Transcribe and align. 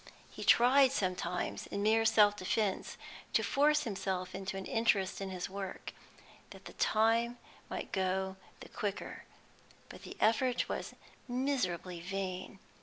He 0.31 0.43
tried 0.43 0.91
sometimes, 0.91 1.67
in 1.67 1.83
mere 1.83 2.05
self 2.05 2.35
defence, 2.35 2.97
to 3.33 3.43
force 3.43 3.83
himself 3.83 4.33
into 4.33 4.57
an 4.57 4.65
interest 4.65 5.21
in 5.21 5.29
his 5.29 5.47
work, 5.47 5.93
that 6.49 6.65
the 6.65 6.73
time 6.73 7.37
might 7.69 7.91
go 7.91 8.35
the 8.61 8.69
quicker; 8.69 9.25
but 9.89 10.01
the 10.01 10.17
effort 10.19 10.67
was 10.67 10.95
miserably 11.27 11.99
vain. 12.01 12.57